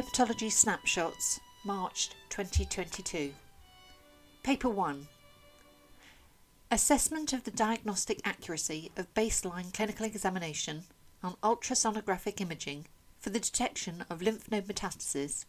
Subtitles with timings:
[0.00, 3.34] Dermatology Snapshots, March 2022.
[4.42, 5.08] Paper 1
[6.70, 10.84] Assessment of the diagnostic accuracy of baseline clinical examination
[11.22, 12.86] on ultrasonographic imaging
[13.18, 15.44] for the detection of lymph node metastases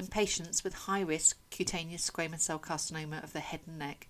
[0.00, 4.08] in patients with high risk cutaneous squamous cell carcinoma of the head and neck.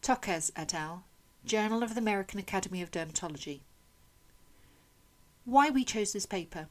[0.00, 1.04] Tokes et al.,
[1.44, 3.60] Journal of the American Academy of Dermatology.
[5.44, 6.66] Why we chose this paper.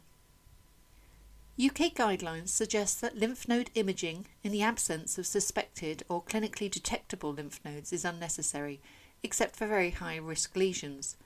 [1.61, 7.33] UK guidelines suggest that lymph node imaging in the absence of suspected or clinically detectable
[7.33, 8.79] lymph nodes is unnecessary,
[9.21, 11.17] except for very high risk lesions,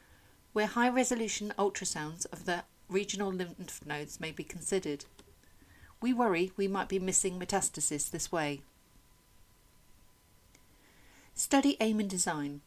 [0.51, 5.05] where high resolution ultrasounds of the regional lymph nodes may be considered.
[6.01, 8.61] We worry we might be missing metastasis this way.
[11.33, 12.59] Study aim and design.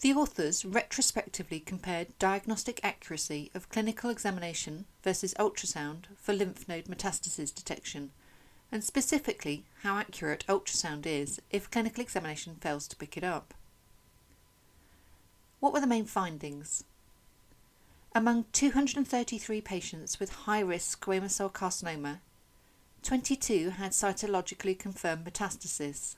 [0.00, 7.52] The authors retrospectively compared diagnostic accuracy of clinical examination versus ultrasound for lymph node metastasis
[7.52, 8.12] detection,
[8.70, 13.54] and specifically how accurate ultrasound is if clinical examination fails to pick it up.
[15.58, 16.84] What were the main findings?
[18.14, 22.20] Among 233 patients with high risk squamous cell carcinoma,
[23.02, 26.14] 22 had cytologically confirmed metastasis.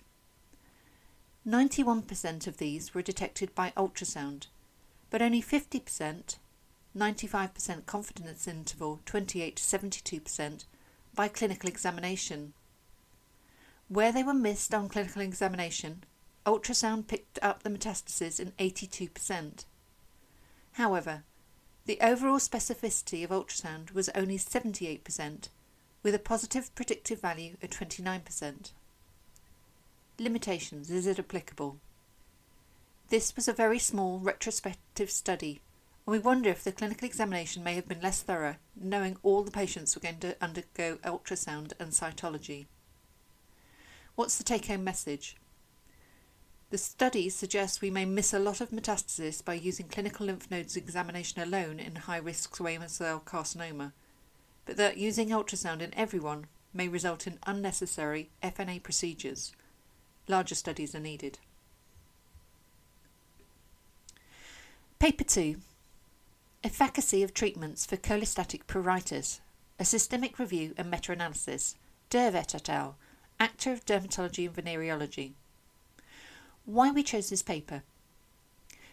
[1.47, 4.47] 91% of these were detected by ultrasound,
[5.09, 6.37] but only 50%,
[6.97, 10.65] 95% confidence interval 28 to 72%,
[11.15, 12.53] by clinical examination.
[13.89, 16.05] Where they were missed on clinical examination,
[16.45, 19.65] ultrasound picked up the metastases in 82%.
[20.73, 21.25] However,
[21.87, 25.49] the overall specificity of ultrasound was only 78%,
[26.03, 28.73] with a positive predictive value of 29%.
[30.21, 31.79] Limitations Is it applicable?
[33.09, 35.63] This was a very small retrospective study,
[36.05, 39.51] and we wonder if the clinical examination may have been less thorough, knowing all the
[39.51, 42.67] patients were going to undergo ultrasound and cytology.
[44.15, 45.39] What's the take home message?
[46.69, 50.77] The study suggests we may miss a lot of metastasis by using clinical lymph nodes
[50.77, 53.93] examination alone in high risk squamous cell carcinoma,
[54.67, 56.45] but that using ultrasound in everyone
[56.75, 59.53] may result in unnecessary FNA procedures
[60.31, 61.41] Larger studies are needed.
[65.01, 65.57] Paper 2
[66.63, 69.41] Efficacy of treatments for cholestatic pruritus,
[69.81, 71.75] a systemic review and meta analysis.
[72.11, 72.97] Dervet et al.,
[73.41, 75.33] Acta of Dermatology and Venereology.
[76.65, 77.83] Why we chose this paper.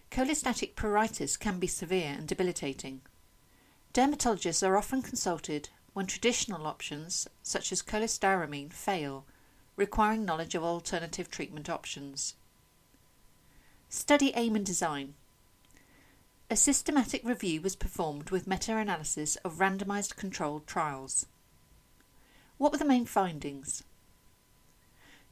[0.10, 3.02] Cholestatic pruritus can be severe and debilitating.
[3.94, 9.28] Dermatologists are often consulted when traditional options, such as cholestyramine, fail
[9.78, 12.34] requiring knowledge of alternative treatment options.
[13.88, 15.14] Study aim and design.
[16.50, 21.28] A systematic review was performed with meta analysis of randomized controlled trials.
[22.58, 23.84] What were the main findings?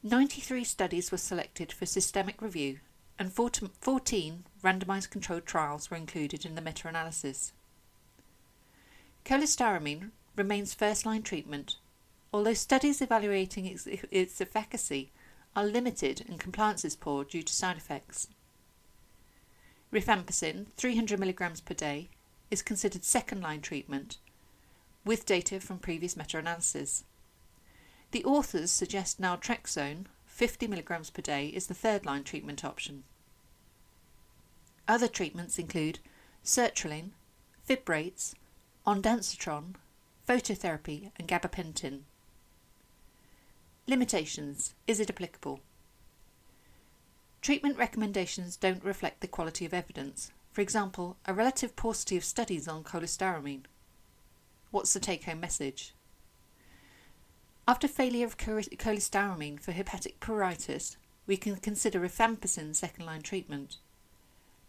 [0.02, 2.78] 93 studies were selected for systemic review,
[3.18, 7.52] and 14 randomized controlled trials were included in the meta analysis.
[9.24, 11.76] Cholestyramine remains first line treatment
[12.32, 15.10] although studies evaluating its, its efficacy
[15.54, 18.28] are limited and compliance is poor due to side effects.
[19.92, 22.08] Rifampicin, 300 mg per day,
[22.50, 24.18] is considered second line treatment
[25.04, 27.04] with data from previous meta analysis.
[28.10, 33.04] The authors suggest naltrexone, 50 mg per day, is the third line treatment option.
[34.88, 36.00] Other treatments include
[36.44, 37.10] sertraline,
[37.68, 38.34] fibrates,
[38.86, 39.74] ondansetron,
[40.28, 42.00] phototherapy, and gabapentin.
[43.88, 45.60] Limitations Is it applicable?
[47.40, 50.32] Treatment recommendations don't reflect the quality of evidence.
[50.50, 53.66] For example, a relative paucity of studies on cholestyramine.
[54.72, 55.94] What's the take home message?
[57.68, 60.96] After failure of cholestyramine for hepatic pruritus,
[61.28, 63.76] we can consider rifampicin second line treatment.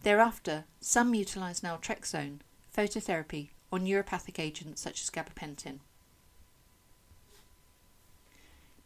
[0.04, 5.80] Thereafter, some utilise naltrexone, phototherapy, or neuropathic agents such as gabapentin.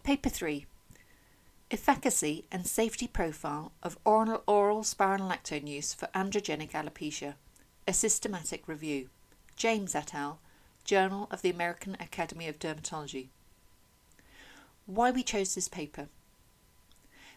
[0.04, 0.66] Paper 3
[1.70, 7.36] Efficacy and Safety Profile of Oral, oral spironolactone Use for Androgenic Alopecia,
[7.88, 9.10] a Systematic Review.
[9.56, 10.40] James et al.,
[10.84, 13.28] Journal of the American Academy of Dermatology.
[14.88, 16.08] Why we chose this paper.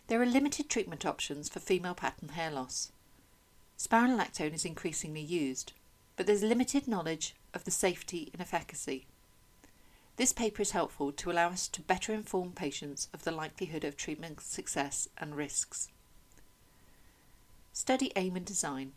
[0.06, 2.92] There are limited treatment options for female pattern hair loss.
[3.78, 5.74] Spironolactone is increasingly used,
[6.16, 9.04] but there's limited knowledge of the safety and efficacy.
[10.16, 13.96] This paper is helpful to allow us to better inform patients of the likelihood of
[13.96, 15.88] treatment success and risks.
[17.72, 18.92] Study aim and design.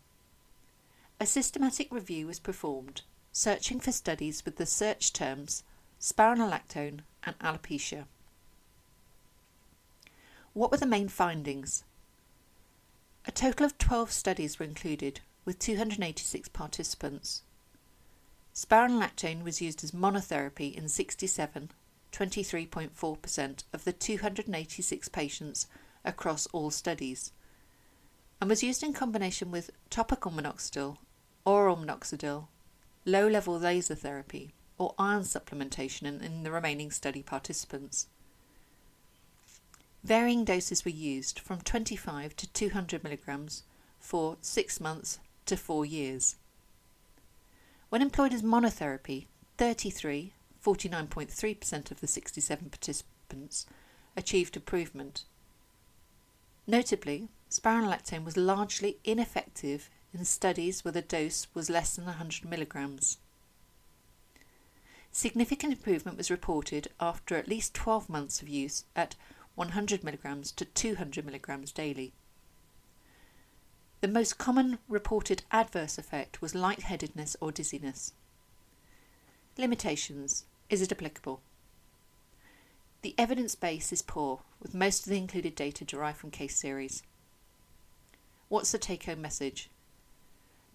[1.20, 5.64] A systematic review was performed, searching for studies with the search terms
[6.00, 8.06] spironolactone, and alopecia.
[10.52, 11.84] What were the main findings?
[13.26, 17.42] A total of 12 studies were included, with 286 participants.
[18.58, 21.70] Spironolactone was used as monotherapy in 67,
[22.10, 25.68] 23.4% of the 286 patients
[26.04, 27.30] across all studies,
[28.40, 30.96] and was used in combination with topical minoxidil,
[31.44, 32.48] oral minoxidil,
[33.04, 38.08] low level laser therapy, or iron supplementation in, in the remaining study participants.
[40.02, 43.62] Varying doses were used from 25 to 200 milligrams
[44.00, 46.34] for 6 months to 4 years.
[47.88, 49.26] When employed as monotherapy,
[49.56, 50.32] 33,
[50.62, 53.66] 49.3% of the 67 participants
[54.16, 55.24] achieved improvement.
[56.66, 63.18] Notably, spironolactone was largely ineffective in studies where the dose was less than 100 milligrams.
[65.10, 69.16] Significant improvement was reported after at least 12 months of use at
[69.54, 72.12] 100 mg to 200 mg daily.
[74.00, 78.12] The most common reported adverse effect was lightheadedness or dizziness.
[79.56, 81.40] Limitations Is it applicable?
[83.02, 87.02] The evidence base is poor, with most of the included data derived from case series.
[88.48, 89.68] What's the take home message?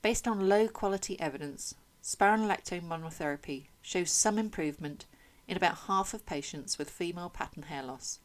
[0.02, 5.06] Based on low quality evidence, spironolactone monotherapy shows some improvement
[5.48, 8.20] in about half of patients with female pattern hair loss.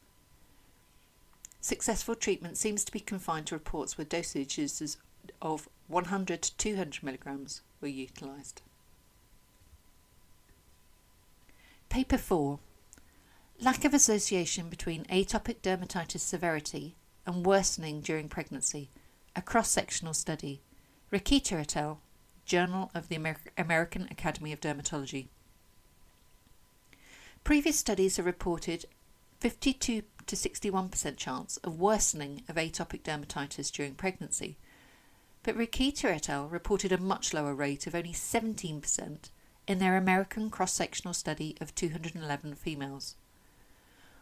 [1.61, 4.97] Successful treatment seems to be confined to reports where dosages
[5.41, 8.61] of 100 to 200 milligrams were utilised.
[11.89, 12.59] Paper 4
[13.61, 16.95] Lack of association between atopic dermatitis severity
[17.25, 18.89] and worsening during pregnancy,
[19.35, 20.61] a cross sectional study.
[21.11, 21.99] Rikita et al.,
[22.45, 25.27] Journal of the Amer- American Academy of Dermatology.
[27.43, 28.85] Previous studies have reported
[29.39, 34.57] 52 to 61% chance of worsening of atopic dermatitis during pregnancy,
[35.41, 36.47] but Rikita et al.
[36.47, 39.17] reported a much lower rate of only 17%
[39.67, 43.15] in their American cross sectional study of 211 females.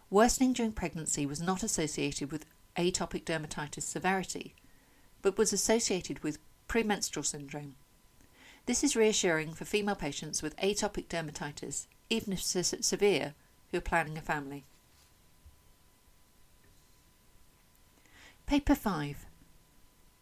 [0.09, 2.45] Worsening during pregnancy was not associated with
[2.77, 4.55] atopic dermatitis severity,
[5.21, 7.75] but was associated with premenstrual syndrome.
[8.65, 13.33] This is reassuring for female patients with atopic dermatitis, even if severe,
[13.71, 14.63] who are planning a family.
[18.47, 19.25] Paper 5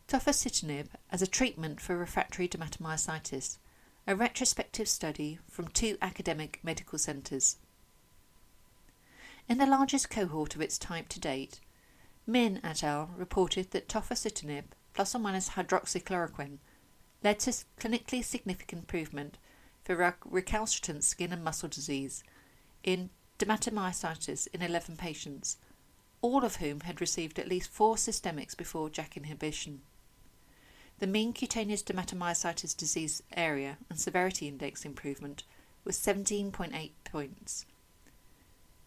[0.08, 3.60] Tofacitinib as a treatment for refractory dermatomyositis,
[4.08, 7.58] a retrospective study from two academic medical centres.
[9.48, 11.60] In the largest cohort of its type to date,
[12.26, 13.12] Min et al.
[13.16, 14.64] reported that tofacitinib
[14.96, 16.58] plus or minus hydroxychloroquine
[17.24, 19.38] led to clinically significant improvement
[19.84, 22.24] for recalcitrant skin and muscle disease
[22.84, 25.58] in dermatomyositis in 11 patients
[26.22, 29.82] all of whom had received at least four systemics before JAK inhibition.
[31.00, 35.44] The mean cutaneous dermatomyositis disease area and severity index improvement
[35.84, 37.66] was 17.8 points.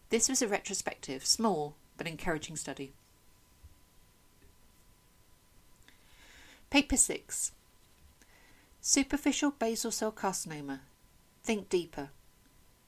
[0.09, 2.93] This was a retrospective, small, but encouraging study.
[6.69, 7.51] Paper 6
[8.81, 10.79] Superficial basal cell carcinoma.
[11.43, 12.09] Think deeper.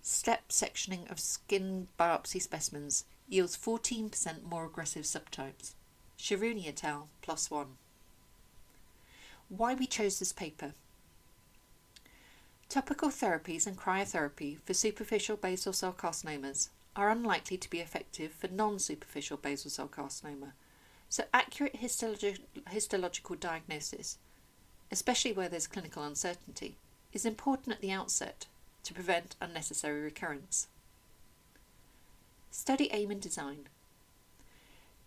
[0.03, 5.73] Step sectioning of skin biopsy specimens yields 14% more aggressive subtypes.
[6.17, 7.07] Sharuni et al.
[7.21, 7.77] plus 1.
[9.49, 10.73] Why we chose this paper.
[12.67, 18.47] Topical therapies and cryotherapy for superficial basal cell carcinomas are unlikely to be effective for
[18.47, 20.53] non superficial basal cell carcinoma,
[21.09, 22.39] so accurate histologi-
[22.69, 24.17] histological diagnosis,
[24.91, 26.77] especially where there's clinical uncertainty,
[27.13, 28.47] is important at the outset
[28.83, 30.67] to prevent unnecessary recurrence.
[32.49, 33.69] Study aim and design.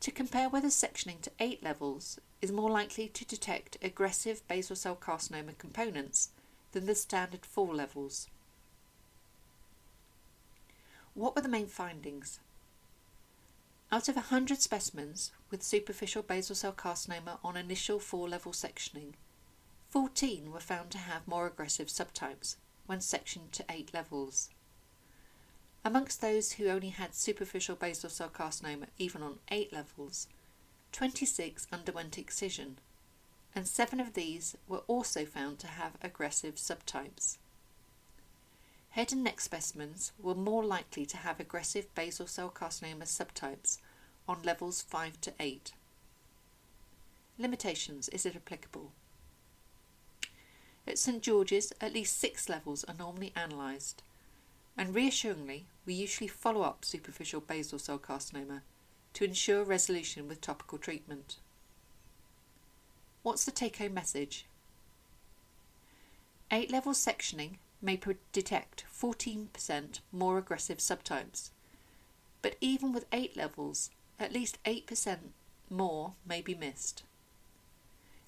[0.01, 4.97] To compare whether sectioning to 8 levels is more likely to detect aggressive basal cell
[4.97, 6.31] carcinoma components
[6.73, 8.29] than the standard 4 levels.
[11.15, 12.41] What were the main findings?
[13.93, 19.13] Out of 100 specimens with superficial basal cell carcinoma on initial 4 level sectioning,
[19.91, 24.51] 14 were found to have more aggressive subtypes when sectioned to 8 levels.
[25.85, 30.29] Amongst those who only had superficial basal cell carcinoma even on 8 levels,
[30.93, 32.79] 26 underwent excision,
[33.55, 37.37] and 7 of these were also found to have aggressive subtypes.
[38.91, 43.79] Head and neck specimens were more likely to have aggressive basal cell carcinoma subtypes
[44.29, 45.73] on levels 5 to 8.
[47.37, 48.93] Limitations Is it applicable?
[50.87, 54.03] At St George's, at least six levels are normally analysed
[54.77, 58.63] and reassuringly, we usually follow up superficial basal cell carcinoma
[59.13, 61.37] to ensure resolution with topical treatment.
[63.23, 64.47] What's the take home message?
[66.51, 67.99] 8 level sectioning may
[68.33, 71.51] detect 14% more aggressive subtypes,
[72.43, 75.19] but even with 8 levels, at least 8%
[75.71, 77.03] more may be missed.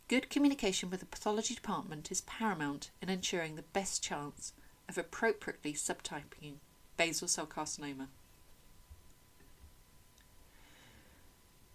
[0.09, 4.53] Good communication with the pathology department is paramount in ensuring the best chance
[4.89, 6.59] of appropriately subtyping
[6.97, 8.07] basal cell carcinoma.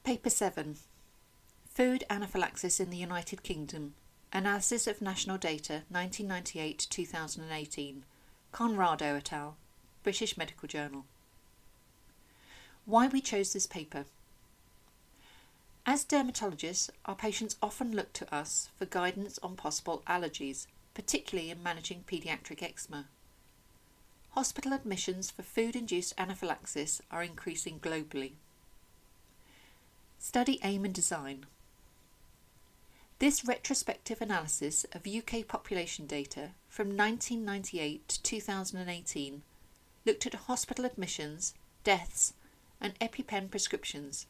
[0.06, 0.78] Paper 7
[1.74, 3.96] Food Anaphylaxis in the United Kingdom
[4.32, 8.06] Analysis of National Data 1998 2018
[8.54, 9.58] Conrado et al.
[10.04, 11.04] British Medical Journal
[12.86, 14.06] Why we chose this paper
[15.86, 21.64] as dermatologists, our patients often look to us for guidance on possible allergies, particularly in
[21.64, 23.08] managing paediatric eczema.
[24.32, 28.34] Hospital admissions for food induced anaphylaxis are increasing globally.
[30.20, 31.46] Study aim and design.
[33.18, 39.42] This retrospective analysis of UK population data from 1998 to 2018
[40.06, 42.34] looked at hospital admissions, deaths,
[42.80, 44.28] and EpiPen prescriptions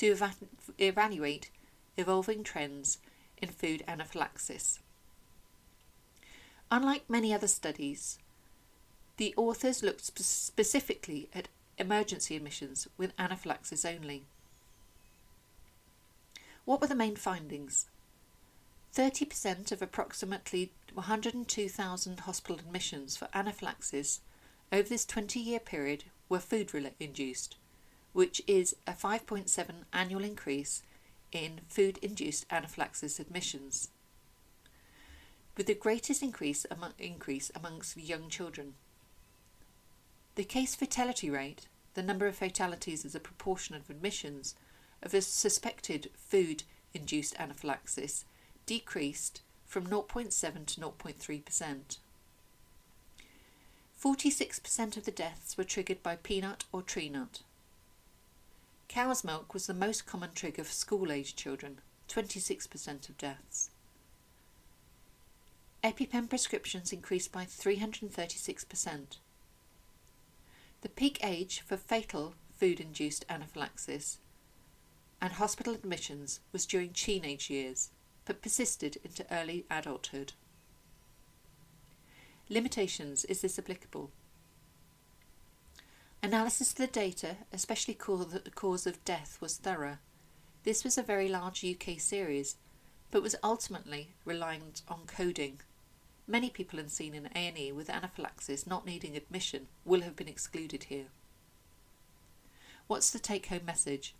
[0.00, 0.34] to eva-
[0.78, 1.50] evaluate
[1.98, 2.96] evolving trends
[3.36, 4.80] in food anaphylaxis.
[6.70, 8.18] Unlike many other studies,
[9.18, 14.24] the authors looked spe- specifically at emergency admissions with anaphylaxis only.
[16.64, 17.84] What were the main findings?
[18.94, 24.20] 30% of approximately 102,000 hospital admissions for anaphylaxis
[24.72, 27.56] over this 20 year period were food induced,
[28.12, 30.82] which is a 5.7 annual increase
[31.32, 33.88] in food induced anaphylaxis admissions,
[35.56, 38.74] with the greatest increase, among, increase amongst young children.
[40.34, 44.54] The case fatality rate, the number of fatalities as a proportion of admissions
[45.02, 46.62] of a suspected food
[46.94, 48.24] induced anaphylaxis,
[48.66, 51.98] decreased from 0.7 to 0.3%.
[54.02, 57.40] 46% of the deaths were triggered by peanut or tree nut.
[58.90, 61.78] Cow's milk was the most common trigger for school age children,
[62.08, 63.70] 26% of deaths.
[65.84, 69.18] EpiPen prescriptions increased by 336%.
[70.80, 74.18] The peak age for fatal food induced anaphylaxis
[75.22, 77.90] and hospital admissions was during teenage years,
[78.24, 80.32] but persisted into early adulthood.
[82.48, 84.10] Limitations is this applicable?
[86.22, 89.96] Analysis of the data, especially the cause of death, was thorough.
[90.64, 92.56] This was a very large UK series,
[93.10, 95.60] but was ultimately reliant on coding.
[96.28, 101.06] Many people seen in A&E with anaphylaxis not needing admission will have been excluded here.
[102.86, 104.14] What's the take-home message?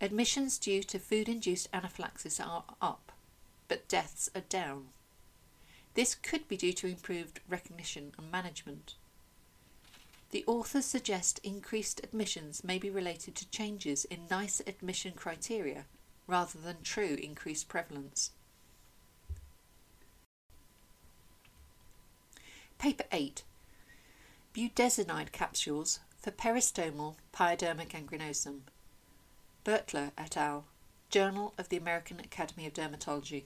[0.00, 3.12] Admissions due to food-induced anaphylaxis are up,
[3.68, 4.88] but deaths are down.
[5.94, 8.96] This could be due to improved recognition and management.
[10.30, 15.84] The authors suggest increased admissions may be related to changes in NICE admission criteria
[16.26, 18.32] rather than true increased prevalence.
[22.78, 23.44] Paper 8
[24.54, 28.62] Budesonide capsules for peristomal pyoderma gangrenosum.
[29.64, 30.64] Bertler et al.
[31.08, 33.44] Journal of the American Academy of Dermatology.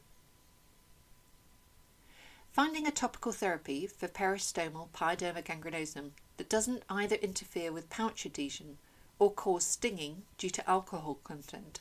[2.52, 8.78] Finding a topical therapy for peristomal pyoderma gangrenosum that doesn't either interfere with pouch adhesion
[9.18, 11.80] or cause stinging due to alcohol content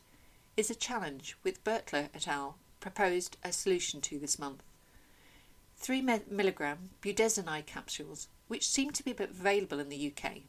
[0.57, 2.57] is a challenge with Bertler et al.
[2.81, 4.61] proposed a solution to this month.
[5.77, 10.39] 3 mg budesonide capsules, which seem to be available in the UK.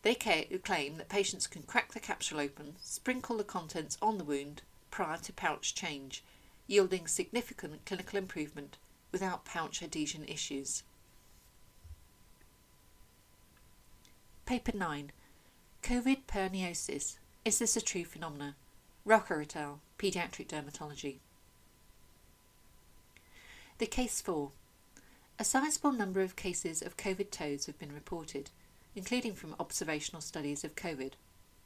[0.00, 4.62] They claim that patients can crack the capsule open, sprinkle the contents on the wound
[4.90, 6.24] prior to pouch change,
[6.66, 8.78] yielding significant clinical improvement
[9.12, 10.82] without pouch adhesion issues.
[14.48, 15.12] Paper 9
[15.82, 17.18] COVID perniosis.
[17.44, 18.54] Is this a true phenomenon?
[19.04, 21.18] Rocker et al., Pediatric Dermatology.
[23.76, 24.52] The case for.
[25.38, 28.48] A sizable number of cases of COVID toes have been reported,
[28.96, 31.12] including from observational studies of COVID.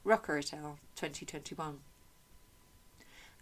[0.02, 1.78] Rocker et al., 2021.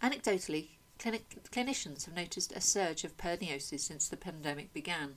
[0.03, 0.67] Anecdotally,
[0.99, 5.15] clinic- clinicians have noticed a surge of perniosis since the pandemic began.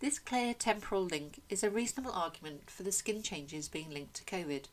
[0.00, 4.24] This clear temporal link is a reasonable argument for the skin changes being linked to
[4.24, 4.66] COVID.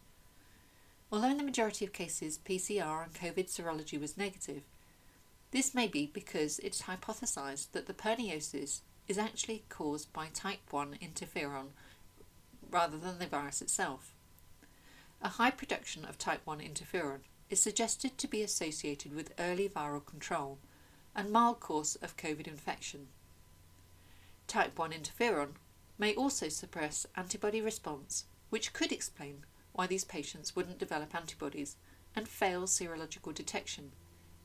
[1.12, 4.62] Although in the majority of cases PCR and COVID serology was negative,
[5.50, 11.00] this may be because it's hypothesized that the perniosis is actually caused by type 1
[11.01, 11.70] interferon
[12.70, 14.13] rather than the virus itself.
[15.24, 20.05] A high production of type 1 interferon is suggested to be associated with early viral
[20.05, 20.60] control
[21.15, 23.08] and mild course of COVID infection.
[24.48, 25.50] Type 1 interferon
[25.98, 31.75] may also suppress antibody response, which could explain why these patients wouldn't develop antibodies
[32.16, 33.92] and fail serological detection.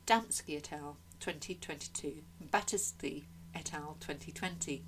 [0.06, 0.96] Damsky et al.
[1.20, 3.96] 2022 and Battersby et al.
[4.00, 4.82] 2020.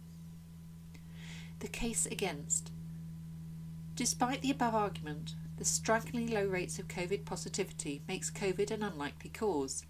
[1.61, 2.73] The case against.
[3.95, 9.31] Despite the above argument, the strikingly low rates of COVID positivity makes COVID an unlikely
[9.31, 9.85] cause.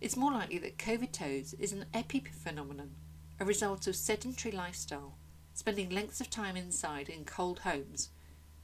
[0.00, 2.90] It's more likely that COVID toes is an epiphenomenon,
[3.38, 5.14] a result of sedentary lifestyle,
[5.54, 8.10] spending lengths of time inside in cold homes,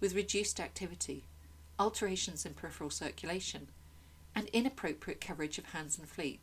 [0.01, 1.25] with reduced activity,
[1.79, 3.69] alterations in peripheral circulation,
[4.35, 6.41] and inappropriate coverage of hands and feet.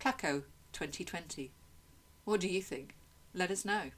[0.00, 0.42] Clacko
[0.72, 1.52] 2020.
[2.24, 2.94] What do you think?
[3.32, 3.90] Let us know.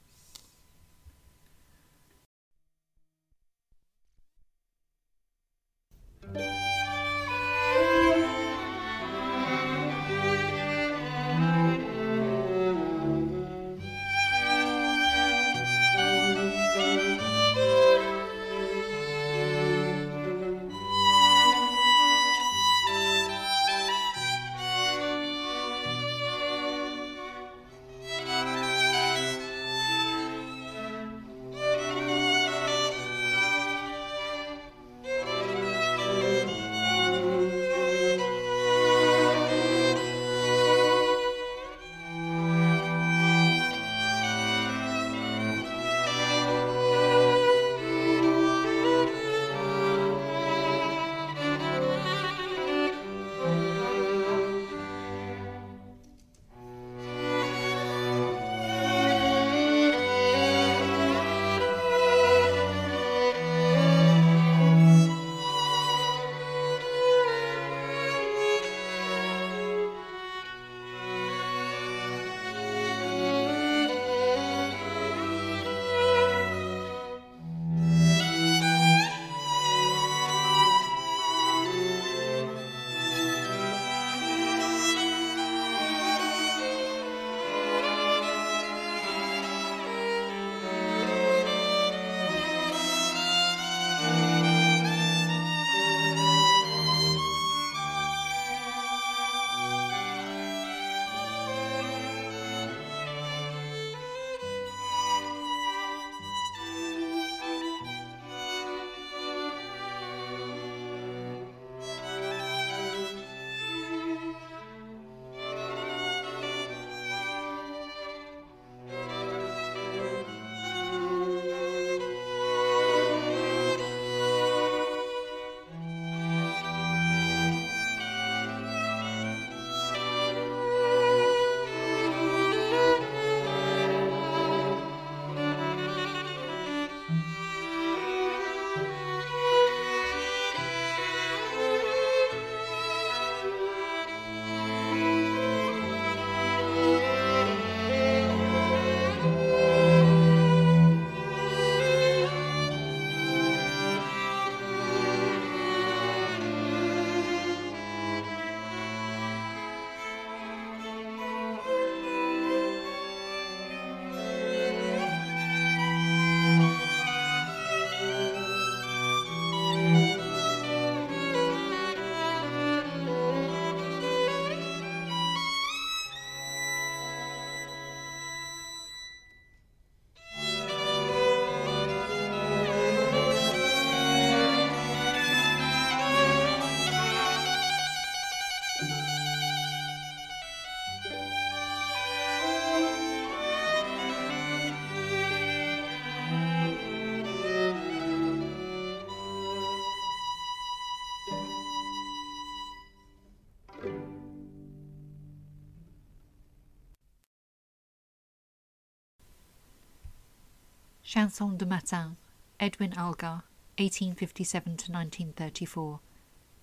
[211.13, 212.17] Chanson de Matin,
[212.61, 213.43] Edward Elgar,
[213.79, 215.99] 1857 to 1934,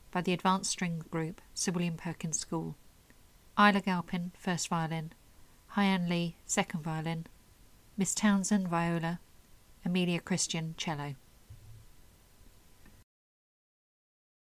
[0.10, 2.77] by the Advanced String Group, Sir William Perkins School.
[3.60, 5.12] Isla Galpin, first violin,
[5.75, 7.27] Hayun Lee, second violin,
[7.97, 9.19] Miss Townsend, viola,
[9.83, 11.15] Amelia Christian, cello.